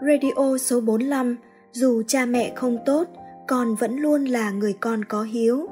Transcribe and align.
Radio 0.00 0.58
số 0.60 0.80
45, 0.80 1.36
dù 1.72 2.02
cha 2.06 2.26
mẹ 2.26 2.52
không 2.54 2.78
tốt, 2.86 3.04
con 3.48 3.74
vẫn 3.74 3.96
luôn 3.96 4.24
là 4.24 4.50
người 4.50 4.72
con 4.72 5.04
có 5.04 5.22
hiếu. 5.22 5.68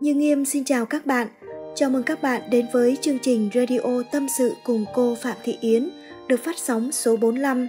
Như 0.00 0.14
Nghiêm 0.14 0.44
xin 0.44 0.64
chào 0.64 0.86
các 0.86 1.06
bạn. 1.06 1.28
Chào 1.74 1.90
mừng 1.90 2.02
các 2.02 2.22
bạn 2.22 2.42
đến 2.50 2.66
với 2.72 2.98
chương 3.00 3.18
trình 3.18 3.50
Radio 3.54 4.02
Tâm 4.12 4.26
sự 4.38 4.54
cùng 4.64 4.84
cô 4.94 5.14
Phạm 5.14 5.36
Thị 5.44 5.56
Yến 5.60 5.90
được 6.28 6.40
phát 6.44 6.58
sóng 6.58 6.92
số 6.92 7.16
45. 7.16 7.68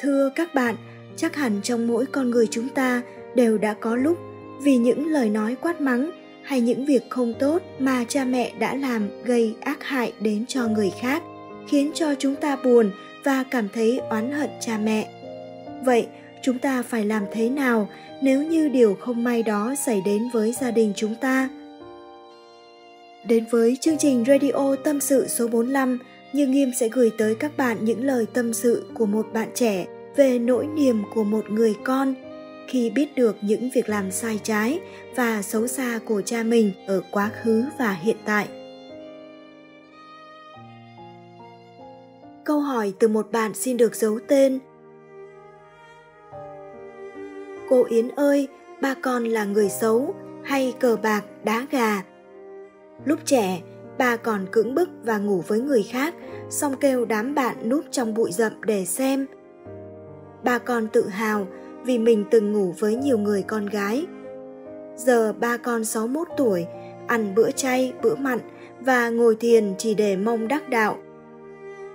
Thưa 0.00 0.30
các 0.34 0.54
bạn, 0.54 0.76
chắc 1.16 1.36
hẳn 1.36 1.60
trong 1.62 1.86
mỗi 1.86 2.06
con 2.06 2.30
người 2.30 2.46
chúng 2.50 2.68
ta 2.68 3.02
đều 3.34 3.58
đã 3.58 3.74
có 3.74 3.96
lúc 3.96 4.18
vì 4.62 4.76
những 4.76 5.06
lời 5.06 5.30
nói 5.30 5.56
quát 5.62 5.80
mắng 5.80 6.10
hay 6.42 6.60
những 6.60 6.84
việc 6.84 7.10
không 7.10 7.34
tốt 7.38 7.62
mà 7.78 8.04
cha 8.08 8.24
mẹ 8.24 8.52
đã 8.58 8.74
làm 8.74 9.08
gây 9.24 9.54
ác 9.60 9.84
hại 9.84 10.12
đến 10.20 10.44
cho 10.48 10.68
người 10.68 10.92
khác 11.00 11.22
khiến 11.68 11.90
cho 11.94 12.14
chúng 12.18 12.34
ta 12.34 12.56
buồn 12.64 12.90
và 13.24 13.44
cảm 13.50 13.68
thấy 13.68 14.00
oán 14.10 14.32
hận 14.32 14.50
cha 14.60 14.78
mẹ 14.78 15.08
vậy, 15.84 16.06
chúng 16.42 16.58
ta 16.58 16.82
phải 16.82 17.04
làm 17.04 17.24
thế 17.32 17.48
nào 17.48 17.88
nếu 18.22 18.42
như 18.42 18.68
điều 18.68 18.94
không 18.94 19.24
may 19.24 19.42
đó 19.42 19.74
xảy 19.86 20.02
đến 20.04 20.22
với 20.32 20.52
gia 20.52 20.70
đình 20.70 20.92
chúng 20.96 21.14
ta 21.14 21.48
đến 23.24 23.44
với 23.50 23.76
chương 23.80 23.98
trình 23.98 24.24
radio 24.26 24.76
tâm 24.84 25.00
sự 25.00 25.28
số 25.28 25.48
45 25.48 25.98
như 26.32 26.46
Nghiêm 26.46 26.72
sẽ 26.80 26.88
gửi 26.88 27.10
tới 27.18 27.34
các 27.34 27.56
bạn 27.56 27.84
những 27.84 28.04
lời 28.04 28.26
tâm 28.32 28.52
sự 28.52 28.84
của 28.94 29.06
một 29.06 29.26
bạn 29.32 29.48
trẻ 29.54 29.86
về 30.16 30.38
nỗi 30.38 30.66
niềm 30.66 31.02
của 31.14 31.24
một 31.24 31.50
người 31.50 31.74
con 31.84 32.14
khi 32.68 32.90
biết 32.90 33.16
được 33.16 33.36
những 33.40 33.70
việc 33.74 33.88
làm 33.88 34.10
sai 34.10 34.40
trái 34.42 34.80
và 35.16 35.42
xấu 35.42 35.66
xa 35.66 36.00
của 36.04 36.22
cha 36.22 36.42
mình 36.42 36.72
ở 36.86 37.02
quá 37.10 37.30
khứ 37.42 37.64
và 37.78 37.92
hiện 37.92 38.16
tại. 38.24 38.48
Hỏi 42.82 42.94
từ 42.98 43.08
một 43.08 43.32
bạn 43.32 43.54
xin 43.54 43.76
được 43.76 43.94
giấu 43.94 44.18
tên. 44.28 44.58
Cô 47.68 47.84
Yến 47.88 48.08
ơi, 48.08 48.48
ba 48.80 48.94
con 49.02 49.24
là 49.24 49.44
người 49.44 49.68
xấu 49.68 50.14
hay 50.44 50.74
cờ 50.80 50.96
bạc, 51.02 51.24
đá 51.44 51.66
gà? 51.70 52.02
Lúc 53.04 53.18
trẻ, 53.24 53.60
ba 53.98 54.16
còn 54.16 54.46
cưỡng 54.52 54.74
bức 54.74 54.88
và 55.04 55.18
ngủ 55.18 55.42
với 55.46 55.60
người 55.60 55.82
khác, 55.82 56.14
xong 56.50 56.74
kêu 56.80 57.04
đám 57.04 57.34
bạn 57.34 57.68
núp 57.68 57.84
trong 57.90 58.14
bụi 58.14 58.32
rậm 58.32 58.52
để 58.64 58.84
xem. 58.84 59.26
Ba 60.44 60.58
con 60.58 60.88
tự 60.88 61.08
hào 61.08 61.46
vì 61.84 61.98
mình 61.98 62.24
từng 62.30 62.52
ngủ 62.52 62.74
với 62.78 62.94
nhiều 62.94 63.18
người 63.18 63.42
con 63.42 63.66
gái. 63.66 64.06
Giờ 64.96 65.32
ba 65.32 65.56
con 65.56 65.84
61 65.84 66.28
tuổi, 66.36 66.66
ăn 67.06 67.34
bữa 67.34 67.50
chay, 67.50 67.92
bữa 68.02 68.14
mặn 68.14 68.38
và 68.80 69.08
ngồi 69.08 69.36
thiền 69.36 69.74
chỉ 69.78 69.94
để 69.94 70.16
mong 70.16 70.48
đắc 70.48 70.68
đạo. 70.68 70.98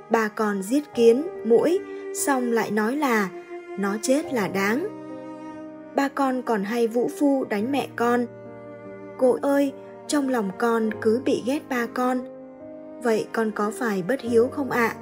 Ba 0.09 0.27
con 0.27 0.61
giết 0.61 0.83
kiến, 0.95 1.27
mũi, 1.45 1.79
xong 2.13 2.51
lại 2.51 2.71
nói 2.71 2.95
là 2.95 3.29
nó 3.79 3.97
chết 4.01 4.33
là 4.33 4.47
đáng. 4.47 4.87
Ba 5.95 6.07
con 6.07 6.41
còn 6.41 6.63
hay 6.63 6.87
vũ 6.87 7.09
phu 7.19 7.45
đánh 7.49 7.71
mẹ 7.71 7.87
con. 7.95 8.25
Cô 9.17 9.37
ơi, 9.41 9.73
trong 10.07 10.29
lòng 10.29 10.51
con 10.57 10.89
cứ 11.01 11.21
bị 11.25 11.43
ghét 11.45 11.59
ba 11.69 11.87
con. 11.93 12.19
Vậy 13.03 13.27
con 13.31 13.51
có 13.51 13.71
phải 13.79 14.03
bất 14.07 14.21
hiếu 14.21 14.47
không 14.47 14.71
ạ? 14.71 14.87
À? 14.87 14.95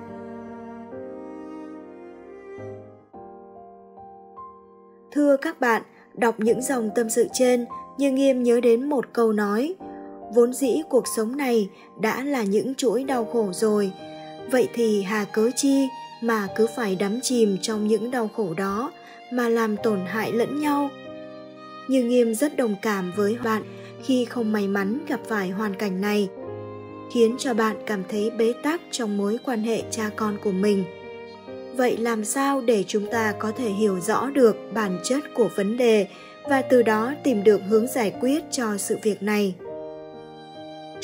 Thưa 5.12 5.38
các 5.38 5.60
bạn, 5.60 5.82
đọc 6.14 6.36
những 6.38 6.62
dòng 6.62 6.90
tâm 6.96 7.10
sự 7.10 7.28
trên, 7.34 7.66
như 7.98 8.12
nghiêm 8.12 8.44
nhớ 8.44 8.60
đến 8.62 8.90
một 8.90 9.14
câu 9.14 9.32
nói, 9.32 9.76
vốn 10.34 10.54
dĩ 10.54 10.82
cuộc 10.90 11.08
sống 11.16 11.38
này 11.38 11.70
đã 12.02 12.24
là 12.24 12.44
những 12.44 12.76
chuỗi 12.76 13.04
đau 13.04 13.26
khổ 13.26 13.50
rồi, 13.54 13.92
vậy 14.52 14.68
thì 14.74 15.04
hà 15.04 15.26
cớ 15.26 15.50
chi 15.56 15.88
mà 16.22 16.48
cứ 16.56 16.68
phải 16.76 16.96
đắm 16.96 17.20
chìm 17.22 17.58
trong 17.62 17.88
những 17.88 18.12
đau 18.12 18.30
khổ 18.36 18.54
đó 18.54 18.92
mà 19.32 19.50
làm 19.50 19.78
tổn 19.78 20.00
hại 20.06 20.32
lẫn 20.32 20.60
nhau. 20.60 20.90
Như 21.88 22.04
nghiêm 22.04 22.36
rất 22.36 22.58
đồng 22.58 22.76
cảm 22.82 23.14
với 23.16 23.38
bạn 23.44 23.64
khi 24.04 24.26
không 24.26 24.52
may 24.52 24.68
mắn 24.68 25.00
gặp 25.08 25.20
phải 25.28 25.50
hoàn 25.50 25.76
cảnh 25.76 26.02
này, 26.02 26.30
khiến 27.14 27.36
cho 27.40 27.54
bạn 27.54 27.76
cảm 27.86 28.04
thấy 28.10 28.30
bế 28.30 28.54
tắc 28.64 28.82
trong 28.92 29.18
mối 29.18 29.40
quan 29.46 29.64
hệ 29.64 29.84
cha 29.92 30.10
con 30.16 30.38
của 30.44 30.52
mình– 30.52 30.84
vậy 31.78 31.98
làm 31.98 32.26
sao 32.26 32.62
để 32.62 32.84
chúng 32.88 33.08
ta 33.12 33.34
có 33.40 33.52
thể 33.52 33.70
hiểu 33.70 34.00
rõ 34.00 34.30
được 34.30 34.58
bản 34.74 35.00
chất 35.04 35.24
của 35.36 35.50
vấn 35.56 35.78
đề 35.78 36.08
và 36.50 36.62
từ 36.62 36.82
đó 36.82 37.14
tìm 37.24 37.44
được 37.44 37.62
hướng 37.70 37.88
giải 37.88 38.14
quyết 38.22 38.44
cho 38.52 38.78
sự 38.78 38.98
việc 39.04 39.24
này 39.24 39.56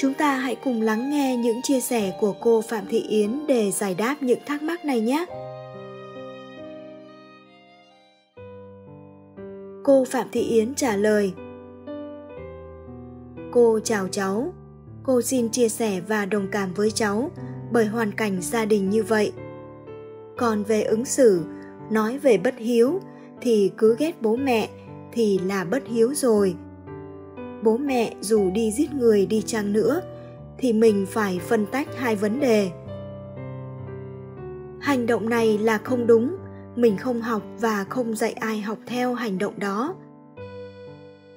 chúng 0.02 0.14
ta 0.14 0.36
hãy 0.36 0.56
cùng 0.56 0.82
lắng 0.82 1.10
nghe 1.10 1.38
những 1.38 1.62
chia 1.62 1.80
sẻ 1.80 2.18
của 2.20 2.34
cô 2.42 2.62
phạm 2.62 2.86
thị 2.90 3.00
yến 3.00 3.48
để 3.48 3.72
giải 3.72 3.96
đáp 3.96 4.16
những 4.22 4.40
thắc 4.46 4.64
mắc 4.64 4.86
này 4.86 5.02
nhé. 5.02 5.26
Cô 9.84 10.06
phạm 10.06 10.28
thị 10.32 10.42
yến 10.42 10.76
trả 10.76 10.96
lời. 10.96 11.34
Cô 13.52 13.80
chào 13.84 14.08
cháu. 14.08 14.54
Cô 15.04 15.22
xin 15.22 15.50
chia 15.50 15.70
sẻ 15.70 16.02
và 16.08 16.26
đồng 16.26 16.48
cảm 16.52 16.74
với 16.74 16.92
cháu 16.92 17.32
bởi 17.72 17.86
hoàn 17.86 18.12
cảnh 18.12 18.42
gia 18.42 18.66
đình 18.66 18.90
như 18.90 19.04
vậy. 19.04 19.32
Còn 20.38 20.64
về 20.64 20.82
ứng 20.82 21.06
xử, 21.06 21.44
nói 21.92 22.18
về 22.18 22.38
bất 22.38 22.58
hiếu 22.58 23.00
thì 23.42 23.72
cứ 23.78 23.96
ghét 24.00 24.22
bố 24.22 24.36
mẹ 24.36 24.70
thì 25.12 25.40
là 25.46 25.64
bất 25.64 25.84
hiếu 25.88 26.14
rồi 26.14 26.56
bố 27.64 27.78
mẹ 27.78 28.14
dù 28.22 28.52
đi 28.52 28.72
giết 28.72 28.94
người 28.94 29.26
đi 29.26 29.42
chăng 29.42 29.74
nữa, 29.74 30.02
thì 30.58 30.74
mình 30.74 31.06
phải 31.10 31.40
phân 31.40 31.66
tách 31.66 31.98
hai 31.98 32.16
vấn 32.16 32.40
đề. 32.40 32.72
Hành 34.80 35.06
động 35.06 35.30
này 35.30 35.58
là 35.58 35.78
không 35.78 36.08
đúng, 36.08 36.36
mình 36.76 36.98
không 36.98 37.22
học 37.22 37.44
và 37.60 37.84
không 37.84 38.16
dạy 38.16 38.32
ai 38.32 38.62
học 38.62 38.78
theo 38.86 39.14
hành 39.14 39.38
động 39.38 39.60
đó. 39.60 39.96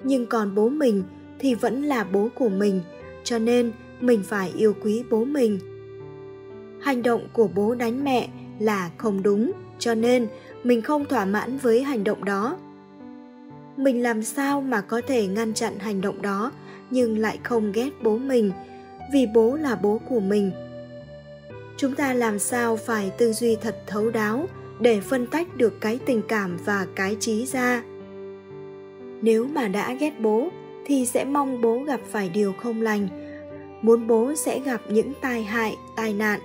Nhưng 0.03 0.27
còn 0.27 0.55
bố 0.55 0.69
mình 0.69 1.03
thì 1.39 1.55
vẫn 1.55 1.83
là 1.83 2.05
bố 2.05 2.29
của 2.35 2.49
mình, 2.49 2.81
cho 3.25 3.39
nên 3.39 3.73
mình 4.01 4.23
phải 4.23 4.53
yêu 4.57 4.75
quý 4.83 5.05
bố 5.11 5.25
mình. 5.25 5.59
Hành 6.81 7.03
động 7.03 7.29
của 7.33 7.49
bố 7.55 7.75
đánh 7.75 8.05
mẹ 8.05 8.29
là 8.59 8.91
không 8.97 9.23
đúng, 9.23 9.53
cho 9.79 9.95
nên 9.95 10.27
mình 10.63 10.83
không 10.83 11.05
thỏa 11.05 11.25
mãn 11.25 11.57
với 11.57 11.83
hành 11.83 12.05
động 12.05 12.25
đó 12.25 12.57
mình 13.77 14.03
làm 14.03 14.23
sao 14.23 14.61
mà 14.61 14.81
có 14.81 15.01
thể 15.07 15.27
ngăn 15.27 15.55
chặn 15.55 15.79
hành 15.79 16.01
động 16.01 16.23
đó, 16.23 16.53
nhưng 16.91 17.19
lại 17.19 17.39
không 17.43 17.73
ghét 17.73 17.91
bố 18.03 18.19
mình, 18.19 18.53
vì 19.13 19.27
bố 19.35 19.57
là 19.57 19.75
bố 19.75 20.01
của 20.09 20.21
mình. 20.21 20.51
Chúng 21.77 21.95
ta 21.95 22.15
làm 22.15 22.39
sao 22.39 22.77
phải 22.77 23.11
tư 23.19 23.33
duy 23.33 23.57
thật 23.57 23.77
thấu 23.87 24.11
đáo 24.11 24.47
để 24.81 25.01
phân 25.01 25.27
tách 25.27 25.57
được 25.57 25.81
cái 25.81 25.99
tình 26.07 26.23
cảm 26.29 26.57
và 26.65 26.87
cái 26.95 27.17
trí 27.21 27.47
ra? 27.47 27.83
Nếu 29.23 29.47
mà 29.47 29.69
đã 29.69 29.95
ghét 29.95 30.21
bố, 30.21 30.49
thì 30.87 31.07
sẽ 31.07 31.25
mong 31.25 31.61
bố 31.61 31.79
gặp 31.79 32.01
phải 32.11 32.29
điều 32.29 32.53
không 32.53 32.83
lành. 32.83 33.09
Muốn 33.83 34.07
bố 34.07 34.35
sẽ 34.35 34.61
gặp 34.61 34.81
những 34.89 35.13
tai 35.21 35.43
hại, 35.43 35.77
tai 35.97 36.13
nạn. 36.13 36.41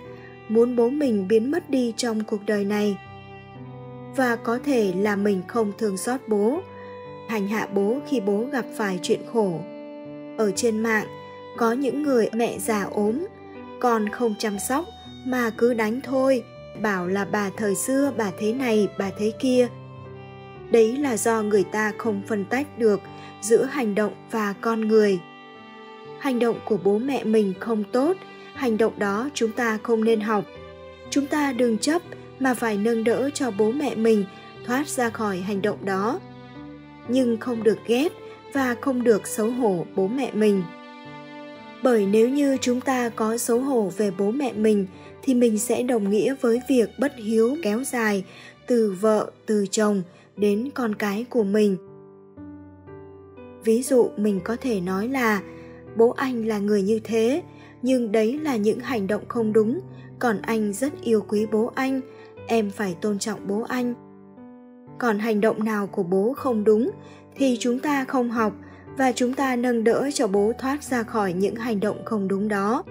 Muốn 0.49 0.75
bố 0.75 0.89
mình 0.89 1.27
biến 1.27 1.51
mất 1.51 1.69
đi 1.69 1.93
trong 1.97 2.23
cuộc 2.23 2.45
đời 2.45 2.65
này. 2.65 2.97
Và 4.15 4.35
có 4.35 4.59
thể 4.65 4.93
là 4.97 5.15
mình 5.15 5.41
không 5.47 5.71
thương 5.77 5.97
xót 5.97 6.19
bố 6.27 6.61
hành 7.29 7.47
hạ 7.47 7.67
bố 7.73 7.99
khi 8.07 8.19
bố 8.19 8.45
gặp 8.51 8.65
phải 8.75 8.99
chuyện 9.01 9.19
khổ. 9.33 9.59
Ở 10.37 10.51
trên 10.55 10.79
mạng, 10.79 11.07
có 11.57 11.71
những 11.73 12.03
người 12.03 12.29
mẹ 12.33 12.59
già 12.59 12.83
ốm, 12.83 13.25
con 13.79 14.09
không 14.09 14.35
chăm 14.39 14.59
sóc 14.59 14.85
mà 15.25 15.49
cứ 15.57 15.73
đánh 15.73 16.01
thôi, 16.01 16.43
bảo 16.81 17.07
là 17.07 17.25
bà 17.25 17.49
thời 17.57 17.75
xưa 17.75 18.13
bà 18.17 18.31
thế 18.39 18.53
này, 18.53 18.87
bà 18.97 19.11
thế 19.19 19.31
kia. 19.39 19.67
Đấy 20.71 20.97
là 20.97 21.17
do 21.17 21.41
người 21.41 21.63
ta 21.63 21.93
không 21.97 22.21
phân 22.27 22.45
tách 22.45 22.79
được 22.79 22.99
giữa 23.41 23.63
hành 23.63 23.95
động 23.95 24.13
và 24.31 24.53
con 24.61 24.87
người. 24.87 25.19
Hành 26.19 26.39
động 26.39 26.59
của 26.65 26.77
bố 26.83 26.97
mẹ 26.97 27.23
mình 27.23 27.53
không 27.59 27.83
tốt, 27.91 28.17
hành 28.53 28.77
động 28.77 28.93
đó 28.97 29.29
chúng 29.33 29.51
ta 29.51 29.77
không 29.83 30.03
nên 30.03 30.19
học. 30.19 30.45
Chúng 31.09 31.25
ta 31.25 31.51
đừng 31.51 31.77
chấp 31.77 32.01
mà 32.39 32.53
phải 32.53 32.77
nâng 32.77 33.03
đỡ 33.03 33.29
cho 33.33 33.51
bố 33.51 33.71
mẹ 33.71 33.95
mình 33.95 34.25
thoát 34.65 34.87
ra 34.87 35.09
khỏi 35.09 35.37
hành 35.37 35.61
động 35.61 35.85
đó 35.85 36.19
nhưng 37.09 37.37
không 37.37 37.63
được 37.63 37.77
ghét 37.87 38.11
và 38.53 38.75
không 38.81 39.03
được 39.03 39.27
xấu 39.27 39.51
hổ 39.51 39.85
bố 39.95 40.07
mẹ 40.07 40.31
mình. 40.33 40.63
Bởi 41.83 42.05
nếu 42.05 42.29
như 42.29 42.57
chúng 42.61 42.81
ta 42.81 43.09
có 43.09 43.37
xấu 43.37 43.59
hổ 43.59 43.91
về 43.97 44.11
bố 44.17 44.31
mẹ 44.31 44.53
mình, 44.53 44.87
thì 45.23 45.33
mình 45.33 45.59
sẽ 45.59 45.83
đồng 45.83 46.09
nghĩa 46.09 46.35
với 46.41 46.61
việc 46.69 46.89
bất 46.99 47.11
hiếu 47.15 47.57
kéo 47.63 47.83
dài 47.83 48.23
từ 48.67 48.95
vợ, 49.01 49.31
từ 49.45 49.65
chồng 49.71 50.01
đến 50.37 50.69
con 50.73 50.95
cái 50.95 51.25
của 51.29 51.43
mình. 51.43 51.77
Ví 53.63 53.83
dụ 53.83 54.09
mình 54.17 54.39
có 54.43 54.55
thể 54.61 54.79
nói 54.79 55.07
là, 55.07 55.41
bố 55.97 56.09
anh 56.09 56.47
là 56.47 56.59
người 56.59 56.81
như 56.81 56.99
thế, 57.03 57.41
nhưng 57.81 58.11
đấy 58.11 58.39
là 58.43 58.55
những 58.55 58.79
hành 58.79 59.07
động 59.07 59.23
không 59.27 59.53
đúng, 59.53 59.79
còn 60.19 60.41
anh 60.41 60.73
rất 60.73 61.01
yêu 61.01 61.21
quý 61.27 61.45
bố 61.51 61.71
anh, 61.75 62.01
em 62.47 62.71
phải 62.71 62.95
tôn 63.01 63.19
trọng 63.19 63.47
bố 63.47 63.61
anh 63.61 64.08
còn 64.99 65.19
hành 65.19 65.41
động 65.41 65.63
nào 65.63 65.87
của 65.87 66.03
bố 66.03 66.33
không 66.37 66.63
đúng 66.63 66.91
thì 67.35 67.57
chúng 67.59 67.79
ta 67.79 68.05
không 68.05 68.29
học 68.29 68.53
và 68.97 69.11
chúng 69.11 69.33
ta 69.33 69.55
nâng 69.55 69.83
đỡ 69.83 70.09
cho 70.13 70.27
bố 70.27 70.51
thoát 70.59 70.83
ra 70.83 71.03
khỏi 71.03 71.33
những 71.33 71.55
hành 71.55 71.79
động 71.79 72.05
không 72.05 72.27
đúng 72.27 72.47
đó 72.47 72.83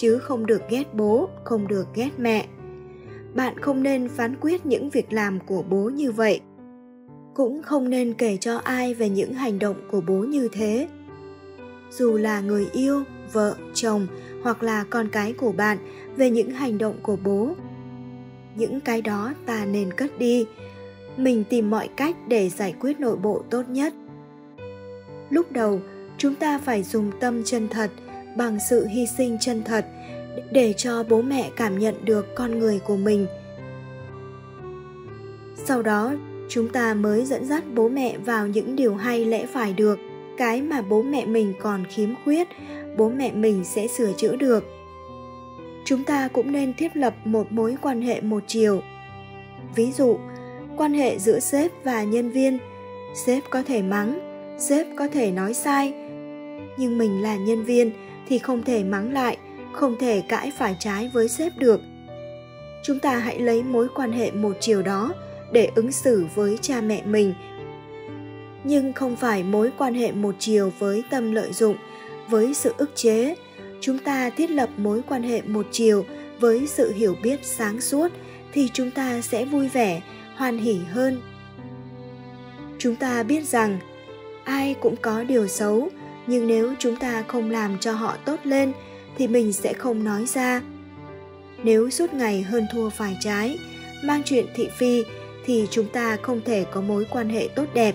chứ 0.00 0.18
không 0.18 0.46
được 0.46 0.62
ghét 0.68 0.94
bố, 0.94 1.28
không 1.44 1.68
được 1.68 1.86
ghét 1.94 2.10
mẹ. 2.18 2.46
Bạn 3.34 3.58
không 3.58 3.82
nên 3.82 4.08
phán 4.08 4.36
quyết 4.40 4.66
những 4.66 4.90
việc 4.90 5.12
làm 5.12 5.38
của 5.40 5.62
bố 5.62 5.88
như 5.88 6.12
vậy. 6.12 6.40
Cũng 7.34 7.62
không 7.62 7.90
nên 7.90 8.14
kể 8.14 8.36
cho 8.36 8.56
ai 8.56 8.94
về 8.94 9.08
những 9.08 9.32
hành 9.32 9.58
động 9.58 9.76
của 9.90 10.00
bố 10.00 10.14
như 10.14 10.48
thế. 10.52 10.88
Dù 11.90 12.16
là 12.16 12.40
người 12.40 12.68
yêu, 12.72 13.02
vợ, 13.32 13.54
chồng 13.74 14.06
hoặc 14.42 14.62
là 14.62 14.84
con 14.90 15.08
cái 15.08 15.32
của 15.32 15.52
bạn 15.52 15.78
về 16.16 16.30
những 16.30 16.50
hành 16.50 16.78
động 16.78 16.96
của 17.02 17.16
bố. 17.24 17.54
Những 18.56 18.80
cái 18.80 19.02
đó 19.02 19.34
ta 19.46 19.64
nên 19.64 19.92
cất 19.92 20.18
đi. 20.18 20.46
Mình 21.16 21.44
tìm 21.44 21.70
mọi 21.70 21.88
cách 21.88 22.16
để 22.28 22.48
giải 22.48 22.74
quyết 22.80 23.00
nội 23.00 23.16
bộ 23.16 23.42
tốt 23.50 23.62
nhất. 23.68 23.94
Lúc 25.30 25.52
đầu, 25.52 25.80
chúng 26.18 26.34
ta 26.34 26.58
phải 26.58 26.82
dùng 26.82 27.10
tâm 27.20 27.42
chân 27.44 27.68
thật 27.68 27.90
bằng 28.36 28.58
sự 28.70 28.86
hy 28.86 29.06
sinh 29.06 29.36
chân 29.40 29.62
thật 29.64 29.86
để 30.52 30.72
cho 30.72 31.02
bố 31.02 31.22
mẹ 31.22 31.50
cảm 31.56 31.78
nhận 31.78 32.04
được 32.04 32.34
con 32.34 32.58
người 32.58 32.78
của 32.78 32.96
mình. 32.96 33.26
Sau 35.54 35.82
đó 35.82 36.12
chúng 36.48 36.68
ta 36.68 36.94
mới 36.94 37.24
dẫn 37.24 37.44
dắt 37.44 37.64
bố 37.74 37.88
mẹ 37.88 38.18
vào 38.18 38.46
những 38.46 38.76
điều 38.76 38.94
hay 38.94 39.24
lẽ 39.24 39.46
phải 39.46 39.72
được 39.72 39.98
cái 40.36 40.62
mà 40.62 40.82
bố 40.82 41.02
mẹ 41.02 41.26
mình 41.26 41.52
còn 41.60 41.84
khiếm 41.84 42.10
khuyết 42.24 42.48
bố 42.96 43.08
mẹ 43.08 43.32
mình 43.32 43.64
sẽ 43.64 43.86
sửa 43.86 44.12
chữa 44.16 44.36
được. 44.36 44.64
Chúng 45.84 46.04
ta 46.04 46.28
cũng 46.28 46.52
nên 46.52 46.74
thiết 46.74 46.96
lập 46.96 47.14
một 47.24 47.52
mối 47.52 47.76
quan 47.82 48.02
hệ 48.02 48.20
một 48.20 48.42
chiều. 48.46 48.82
Ví 49.74 49.92
dụ 49.92 50.18
quan 50.80 50.94
hệ 50.94 51.18
giữa 51.18 51.40
sếp 51.40 51.70
và 51.84 52.04
nhân 52.04 52.30
viên. 52.30 52.58
Sếp 53.14 53.42
có 53.50 53.62
thể 53.62 53.82
mắng, 53.82 54.18
sếp 54.58 54.86
có 54.96 55.08
thể 55.08 55.30
nói 55.30 55.54
sai. 55.54 55.92
Nhưng 56.78 56.98
mình 56.98 57.22
là 57.22 57.36
nhân 57.36 57.64
viên 57.64 57.92
thì 58.28 58.38
không 58.38 58.62
thể 58.62 58.84
mắng 58.84 59.12
lại, 59.12 59.36
không 59.72 59.96
thể 60.00 60.22
cãi 60.28 60.52
phải 60.58 60.76
trái 60.78 61.10
với 61.14 61.28
sếp 61.28 61.58
được. 61.58 61.80
Chúng 62.82 62.98
ta 62.98 63.18
hãy 63.18 63.38
lấy 63.38 63.62
mối 63.62 63.88
quan 63.94 64.12
hệ 64.12 64.30
một 64.30 64.56
chiều 64.60 64.82
đó 64.82 65.12
để 65.52 65.70
ứng 65.74 65.92
xử 65.92 66.26
với 66.34 66.58
cha 66.60 66.80
mẹ 66.80 67.02
mình. 67.06 67.34
Nhưng 68.64 68.92
không 68.92 69.16
phải 69.16 69.42
mối 69.42 69.70
quan 69.78 69.94
hệ 69.94 70.12
một 70.12 70.34
chiều 70.38 70.72
với 70.78 71.04
tâm 71.10 71.32
lợi 71.32 71.52
dụng, 71.52 71.76
với 72.28 72.54
sự 72.54 72.74
ức 72.76 72.90
chế. 72.94 73.34
Chúng 73.80 73.98
ta 73.98 74.30
thiết 74.30 74.50
lập 74.50 74.68
mối 74.76 75.02
quan 75.08 75.22
hệ 75.22 75.42
một 75.42 75.66
chiều 75.70 76.04
với 76.40 76.66
sự 76.66 76.92
hiểu 76.92 77.16
biết 77.22 77.40
sáng 77.42 77.80
suốt 77.80 78.12
thì 78.52 78.68
chúng 78.72 78.90
ta 78.90 79.20
sẽ 79.20 79.44
vui 79.44 79.68
vẻ 79.68 80.00
hoan 80.40 80.58
hỉ 80.58 80.78
hơn. 80.90 81.20
Chúng 82.78 82.96
ta 82.96 83.22
biết 83.22 83.44
rằng, 83.44 83.78
ai 84.44 84.74
cũng 84.80 84.96
có 85.02 85.24
điều 85.24 85.46
xấu, 85.48 85.88
nhưng 86.26 86.46
nếu 86.46 86.74
chúng 86.78 86.96
ta 86.96 87.24
không 87.28 87.50
làm 87.50 87.78
cho 87.78 87.92
họ 87.92 88.16
tốt 88.24 88.40
lên, 88.44 88.72
thì 89.16 89.28
mình 89.28 89.52
sẽ 89.52 89.72
không 89.72 90.04
nói 90.04 90.26
ra. 90.26 90.62
Nếu 91.62 91.90
suốt 91.90 92.14
ngày 92.14 92.42
hơn 92.42 92.66
thua 92.72 92.90
phải 92.90 93.16
trái, 93.20 93.58
mang 94.04 94.22
chuyện 94.24 94.46
thị 94.54 94.68
phi, 94.78 95.04
thì 95.44 95.66
chúng 95.70 95.86
ta 95.92 96.16
không 96.22 96.40
thể 96.44 96.64
có 96.72 96.80
mối 96.80 97.06
quan 97.10 97.28
hệ 97.28 97.48
tốt 97.56 97.66
đẹp. 97.74 97.94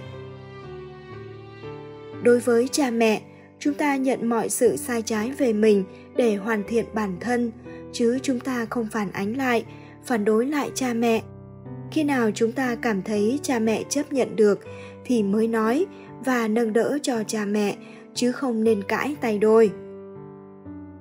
Đối 2.24 2.40
với 2.40 2.68
cha 2.68 2.92
mẹ, 2.92 3.22
chúng 3.60 3.74
ta 3.74 3.96
nhận 3.96 4.30
mọi 4.30 4.50
sự 4.50 4.78
sai 4.78 5.02
trái 5.02 5.32
về 5.32 5.54
mình 5.54 5.84
để 6.16 6.36
hoàn 6.36 6.64
thiện 6.68 6.86
bản 6.94 7.18
thân, 7.20 7.52
chứ 7.94 8.20
chúng 8.24 8.40
ta 8.40 8.66
không 8.70 8.88
phản 8.92 9.12
ánh 9.12 9.38
lại, 9.38 9.66
phản 10.06 10.26
đối 10.26 10.46
lại 10.46 10.72
cha 10.76 10.94
mẹ 10.94 11.22
khi 11.92 12.04
nào 12.04 12.32
chúng 12.32 12.52
ta 12.52 12.76
cảm 12.76 13.02
thấy 13.02 13.40
cha 13.42 13.60
mẹ 13.60 13.84
chấp 13.90 14.14
nhận 14.14 14.36
được 14.36 14.60
thì 15.06 15.24
mới 15.24 15.48
nói 15.48 15.86
và 16.26 16.48
nâng 16.48 16.74
đỡ 16.74 16.98
cho 17.02 17.24
cha 17.28 17.46
mẹ, 17.46 17.76
chứ 18.14 18.32
không 18.32 18.64
nên 18.64 18.84
cãi 18.84 19.16
tay 19.22 19.40
đôi. 19.40 19.72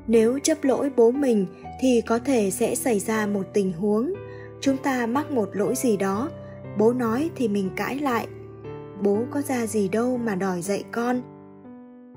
Nếu 0.06 0.38
chấp 0.38 0.64
lỗi 0.64 0.90
bố 0.96 1.10
mình 1.10 1.46
thì 1.80 2.02
có 2.06 2.18
thể 2.18 2.50
sẽ 2.50 2.74
xảy 2.74 3.00
ra 3.00 3.26
một 3.26 3.42
tình 3.52 3.72
huống. 3.72 4.12
Chúng 4.60 4.76
ta 4.76 5.06
mắc 5.06 5.30
một 5.30 5.48
lỗi 5.52 5.74
gì 5.76 5.96
đó, 5.96 6.30
bố 6.78 6.92
nói 6.92 7.30
thì 7.36 7.48
mình 7.48 7.70
cãi 7.76 7.98
lại. 7.98 8.26
Bố 9.02 9.24
có 9.30 9.42
ra 9.42 9.66
gì 9.66 9.88
đâu 9.88 10.18
mà 10.18 10.34
đòi 10.34 10.62
dạy 10.62 10.84
con. 10.92 11.22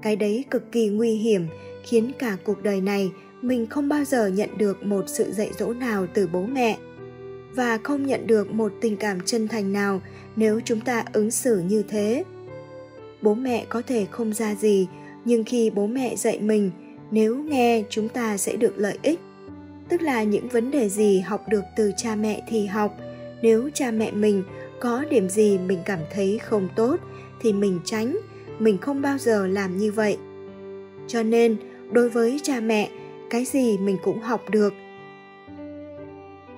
Cái 0.01 0.15
đấy 0.15 0.45
cực 0.51 0.71
kỳ 0.71 0.89
nguy 0.89 1.11
hiểm, 1.11 1.47
khiến 1.83 2.11
cả 2.19 2.37
cuộc 2.43 2.63
đời 2.63 2.81
này 2.81 3.11
mình 3.41 3.67
không 3.67 3.89
bao 3.89 4.03
giờ 4.03 4.27
nhận 4.27 4.57
được 4.57 4.83
một 4.83 5.03
sự 5.07 5.31
dạy 5.31 5.51
dỗ 5.59 5.73
nào 5.73 6.07
từ 6.13 6.29
bố 6.33 6.41
mẹ 6.41 6.77
và 7.57 7.77
không 7.83 8.05
nhận 8.05 8.27
được 8.27 8.51
một 8.51 8.73
tình 8.81 8.97
cảm 8.97 9.21
chân 9.25 9.47
thành 9.47 9.73
nào 9.73 10.01
nếu 10.35 10.59
chúng 10.65 10.81
ta 10.81 11.03
ứng 11.13 11.31
xử 11.31 11.59
như 11.59 11.83
thế. 11.87 12.23
Bố 13.21 13.33
mẹ 13.33 13.65
có 13.69 13.81
thể 13.81 14.05
không 14.11 14.33
ra 14.33 14.55
gì, 14.55 14.87
nhưng 15.25 15.43
khi 15.43 15.69
bố 15.69 15.87
mẹ 15.87 16.15
dạy 16.15 16.39
mình, 16.39 16.71
nếu 17.11 17.37
nghe 17.37 17.83
chúng 17.89 18.09
ta 18.09 18.37
sẽ 18.37 18.55
được 18.55 18.73
lợi 18.77 18.97
ích. 19.01 19.19
Tức 19.89 20.01
là 20.01 20.23
những 20.23 20.47
vấn 20.47 20.71
đề 20.71 20.89
gì 20.89 21.19
học 21.19 21.45
được 21.49 21.63
từ 21.75 21.91
cha 21.97 22.15
mẹ 22.15 22.41
thì 22.49 22.65
học. 22.65 22.97
Nếu 23.41 23.69
cha 23.73 23.91
mẹ 23.91 24.11
mình 24.11 24.43
có 24.79 25.03
điểm 25.09 25.29
gì 25.29 25.57
mình 25.57 25.79
cảm 25.85 25.99
thấy 26.13 26.39
không 26.43 26.67
tốt 26.75 26.99
thì 27.41 27.53
mình 27.53 27.79
tránh, 27.85 28.17
mình 28.59 28.77
không 28.77 29.01
bao 29.01 29.17
giờ 29.17 29.47
làm 29.47 29.77
như 29.77 29.91
vậy. 29.91 30.17
Cho 31.07 31.23
nên, 31.23 31.55
đối 31.91 32.09
với 32.09 32.39
cha 32.43 32.59
mẹ, 32.59 32.89
cái 33.29 33.45
gì 33.45 33.77
mình 33.77 33.97
cũng 34.03 34.19
học 34.19 34.41
được. 34.49 34.73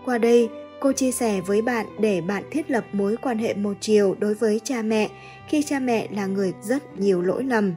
Qua 0.06 0.18
đây 0.18 0.50
cô 0.82 0.92
chia 0.94 1.12
sẻ 1.12 1.42
với 1.42 1.62
bạn 1.62 1.86
để 2.00 2.22
bạn 2.22 2.44
thiết 2.52 2.72
lập 2.72 2.86
mối 2.92 3.16
quan 3.22 3.38
hệ 3.38 3.54
một 3.54 3.74
chiều 3.80 4.16
đối 4.20 4.34
với 4.34 4.60
cha 4.64 4.82
mẹ, 4.82 5.10
khi 5.48 5.64
cha 5.64 5.80
mẹ 5.80 6.08
là 6.12 6.26
người 6.26 6.54
rất 6.62 7.00
nhiều 7.00 7.22
lỗi 7.22 7.44
lầm. 7.44 7.74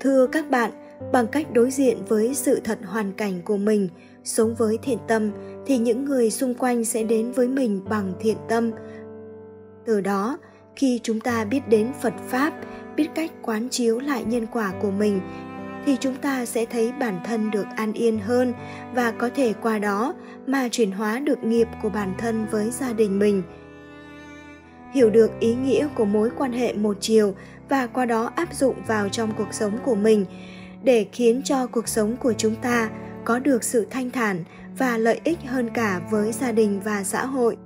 Thưa 0.00 0.26
các 0.26 0.50
bạn, 0.50 0.70
bằng 1.12 1.26
cách 1.26 1.52
đối 1.52 1.70
diện 1.70 1.98
với 2.08 2.34
sự 2.34 2.60
thật 2.64 2.78
hoàn 2.86 3.12
cảnh 3.12 3.40
của 3.44 3.56
mình, 3.56 3.88
sống 4.24 4.54
với 4.54 4.78
thiện 4.82 4.98
tâm, 5.08 5.30
thì 5.66 5.78
những 5.78 6.04
người 6.04 6.30
xung 6.30 6.54
quanh 6.54 6.84
sẽ 6.84 7.02
đến 7.02 7.32
với 7.32 7.48
mình 7.48 7.80
bằng 7.88 8.12
thiện 8.20 8.36
tâm. 8.48 8.70
Từ 9.84 10.00
đó, 10.00 10.38
khi 10.76 11.00
chúng 11.02 11.20
ta 11.20 11.44
biết 11.44 11.68
đến 11.68 11.92
phật 12.02 12.14
pháp, 12.28 12.52
biết 12.96 13.08
cách 13.14 13.30
quán 13.42 13.68
chiếu 13.70 14.00
lại 14.00 14.24
nhân 14.24 14.46
quả 14.52 14.72
của 14.82 14.90
mình 14.90 15.20
thì 15.86 15.96
chúng 16.00 16.16
ta 16.16 16.44
sẽ 16.44 16.64
thấy 16.64 16.92
bản 17.00 17.20
thân 17.24 17.50
được 17.50 17.66
an 17.76 17.92
yên 17.92 18.18
hơn 18.18 18.52
và 18.94 19.10
có 19.10 19.30
thể 19.34 19.52
qua 19.62 19.78
đó 19.78 20.14
mà 20.46 20.68
chuyển 20.68 20.90
hóa 20.92 21.18
được 21.18 21.44
nghiệp 21.44 21.68
của 21.82 21.88
bản 21.88 22.14
thân 22.18 22.46
với 22.50 22.70
gia 22.70 22.92
đình 22.92 23.18
mình. 23.18 23.42
Hiểu 24.92 25.10
được 25.10 25.30
ý 25.40 25.54
nghĩa 25.54 25.88
của 25.94 26.04
mối 26.04 26.30
quan 26.38 26.52
hệ 26.52 26.72
một 26.72 26.96
chiều 27.00 27.34
và 27.68 27.86
qua 27.86 28.04
đó 28.04 28.32
áp 28.36 28.54
dụng 28.54 28.76
vào 28.86 29.08
trong 29.08 29.32
cuộc 29.36 29.54
sống 29.54 29.78
của 29.84 29.94
mình 29.94 30.26
để 30.82 31.06
khiến 31.12 31.42
cho 31.44 31.66
cuộc 31.66 31.88
sống 31.88 32.16
của 32.16 32.32
chúng 32.32 32.54
ta 32.54 32.90
có 33.24 33.38
được 33.38 33.64
sự 33.64 33.86
thanh 33.90 34.10
thản 34.10 34.44
và 34.78 34.98
lợi 34.98 35.20
ích 35.24 35.38
hơn 35.46 35.70
cả 35.74 36.00
với 36.10 36.32
gia 36.32 36.52
đình 36.52 36.80
và 36.84 37.04
xã 37.04 37.26
hội. 37.26 37.56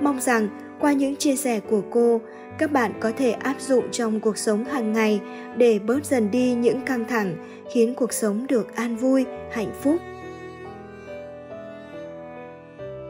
Mong 0.00 0.20
rằng 0.20 0.48
qua 0.80 0.92
những 0.92 1.16
chia 1.16 1.36
sẻ 1.36 1.60
của 1.60 1.82
cô 1.90 2.20
các 2.60 2.72
bạn 2.72 2.92
có 3.00 3.12
thể 3.16 3.30
áp 3.30 3.60
dụng 3.60 3.84
trong 3.92 4.20
cuộc 4.20 4.38
sống 4.38 4.64
hàng 4.64 4.92
ngày 4.92 5.20
để 5.56 5.78
bớt 5.78 6.04
dần 6.04 6.30
đi 6.30 6.54
những 6.54 6.80
căng 6.80 7.04
thẳng 7.04 7.36
khiến 7.72 7.94
cuộc 7.94 8.12
sống 8.12 8.46
được 8.46 8.76
an 8.76 8.96
vui 8.96 9.24
hạnh 9.52 9.72
phúc 9.82 9.96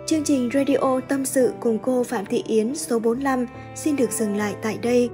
Chương 0.07 0.25
trình 0.25 0.51
Radio 0.55 1.01
Tâm 1.09 1.25
sự 1.25 1.53
cùng 1.61 1.79
cô 1.83 2.05
Phạm 2.05 2.27
Thị 2.27 2.43
Yến 2.47 2.75
số 2.75 2.99
45 2.99 3.47
xin 3.75 3.97
được 3.97 4.11
dừng 4.11 4.37
lại 4.37 4.55
tại 4.63 4.79
đây. 4.83 5.11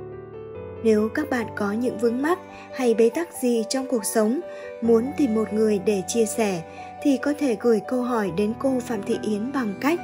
Nếu 0.85 1.09
các 1.15 1.31
bạn 1.31 1.47
có 1.57 1.73
những 1.73 1.99
vướng 1.99 2.23
mắc 2.23 2.39
hay 2.75 2.95
bế 2.95 3.11
tắc 3.15 3.29
gì 3.43 3.65
trong 3.69 3.87
cuộc 3.91 4.05
sống, 4.05 4.41
muốn 4.83 5.13
tìm 5.17 5.35
một 5.35 5.53
người 5.53 5.79
để 5.87 6.03
chia 6.09 6.27
sẻ 6.27 6.63
thì 7.03 7.19
có 7.23 7.35
thể 7.39 7.57
gửi 7.61 7.81
câu 7.89 8.03
hỏi 8.03 8.33
đến 8.37 8.53
cô 8.59 8.81
Phạm 8.81 9.03
Thị 9.03 9.19
Yến 9.23 9.53
bằng 9.53 9.75
cách 9.81 10.01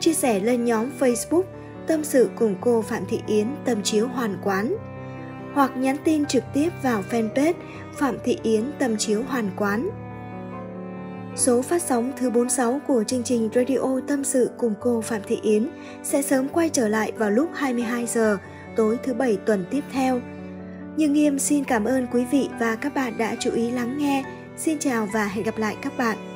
chia 0.00 0.14
sẻ 0.14 0.40
lên 0.40 0.64
nhóm 0.64 0.90
Facebook 1.00 1.42
Tâm 1.86 2.04
sự 2.04 2.30
cùng 2.36 2.54
cô 2.60 2.82
Phạm 2.82 3.02
Thị 3.08 3.20
Yến 3.26 3.46
Tâm 3.64 3.82
chiếu 3.82 4.08
hoàn 4.08 4.38
quán 4.44 4.76
hoặc 5.54 5.76
nhắn 5.76 5.96
tin 6.04 6.26
trực 6.26 6.44
tiếp 6.54 6.70
vào 6.82 7.02
fanpage 7.10 7.54
Phạm 7.94 8.16
Thị 8.24 8.38
Yến 8.42 8.64
Tâm 8.78 8.96
chiếu 8.96 9.22
hoàn 9.22 9.50
quán. 9.56 9.90
Số 11.36 11.62
phát 11.62 11.82
sóng 11.82 12.12
thứ 12.16 12.30
46 12.30 12.80
của 12.86 13.04
chương 13.04 13.22
trình 13.22 13.48
Radio 13.54 14.00
Tâm 14.08 14.24
sự 14.24 14.50
cùng 14.58 14.74
cô 14.80 15.00
Phạm 15.00 15.20
Thị 15.26 15.38
Yến 15.42 15.68
sẽ 16.02 16.22
sớm 16.22 16.48
quay 16.48 16.68
trở 16.68 16.88
lại 16.88 17.12
vào 17.16 17.30
lúc 17.30 17.50
22 17.54 18.06
giờ 18.06 18.38
tối 18.76 18.98
thứ 19.02 19.14
bảy 19.14 19.36
tuần 19.46 19.64
tiếp 19.70 19.82
theo. 19.92 20.20
Nhưng 20.96 21.12
Nghiêm 21.12 21.38
xin 21.38 21.64
cảm 21.64 21.84
ơn 21.84 22.06
quý 22.12 22.24
vị 22.30 22.48
và 22.60 22.76
các 22.76 22.94
bạn 22.94 23.18
đã 23.18 23.36
chú 23.40 23.50
ý 23.50 23.70
lắng 23.70 23.98
nghe. 23.98 24.24
Xin 24.56 24.78
chào 24.78 25.08
và 25.12 25.26
hẹn 25.26 25.44
gặp 25.44 25.58
lại 25.58 25.76
các 25.82 25.98
bạn. 25.98 26.35